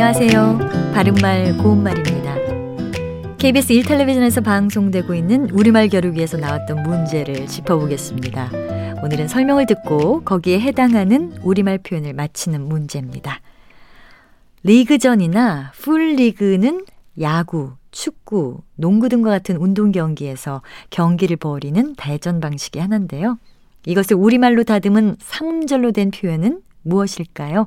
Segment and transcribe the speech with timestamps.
[0.00, 0.58] 안녕하세요.
[0.94, 2.36] 바른말 고운말입니다.
[3.36, 8.48] KBS 1텔레비전에서 방송되고 있는 우리말 겨루기에서 나왔던 문제를 짚어보겠습니다.
[9.02, 13.40] 오늘은 설명을 듣고 거기에 해당하는 우리말 표현을 맞히는 문제입니다.
[14.62, 16.84] 리그전이나 풀리그는
[17.20, 23.36] 야구, 축구, 농구 등과 같은 운동 경기에서 경기를 벌이는 대전 방식의 하나인데요.
[23.84, 27.66] 이것을 우리말로 다듬은 삼음절로 된 표현은 무엇일까요?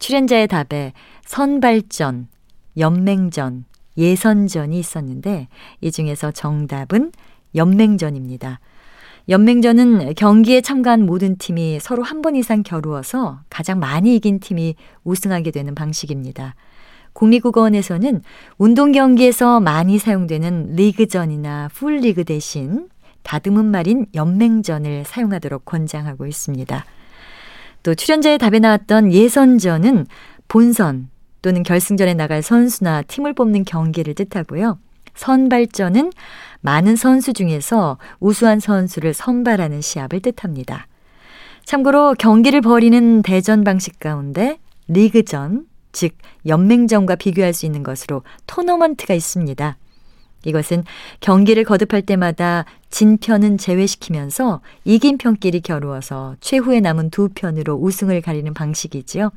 [0.00, 0.92] 출연자의 답에
[1.24, 2.26] 선발전,
[2.76, 3.64] 연맹전,
[3.96, 5.48] 예선전이 있었는데
[5.80, 7.12] 이 중에서 정답은
[7.54, 8.58] 연맹전입니다.
[9.28, 14.74] 연맹전은 경기에 참가한 모든 팀이 서로 한 번 이상 겨루어서 가장 많이 이긴 팀이
[15.04, 16.54] 우승하게 되는 방식입니다.
[17.12, 18.22] 국립국어원에서는
[18.58, 22.88] 운동 경기에서 많이 사용되는 리그전이나 풀리그 대신
[23.22, 26.84] 다듬은 말인 연맹전을 사용하도록 권장하고 있습니다.
[27.82, 30.06] 또 출연자의 답에 나왔던 예선전은
[30.48, 31.08] 본선
[31.42, 34.78] 또는 결승전에 나갈 선수나 팀을 뽑는 경기를 뜻하고요.
[35.14, 36.12] 선발전은
[36.60, 40.86] 많은 선수 중에서 우수한 선수를 선발하는 시합을 뜻합니다.
[41.64, 46.12] 참고로 경기를 벌이는 대전 방식 가운데 리그전, 즉
[46.46, 49.76] 연맹전과 비교할 수 있는 것으로 토너먼트가 있습니다.
[50.44, 50.84] 이것은
[51.20, 58.52] 경기를 거듭할 때마다 진 편은 제외시키면서 이긴 편끼리 겨루어서 최후에 남은 두 편으로 우승을 가리는
[58.52, 59.30] 방식이지요.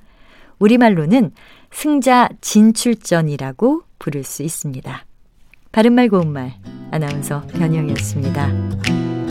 [0.59, 1.31] 우리말로는
[1.71, 5.05] 승자 진출전이라고 부를 수 있습니다.
[5.71, 6.53] 바른말 고운말
[6.91, 9.22] 아나운서 변희영이었습니다.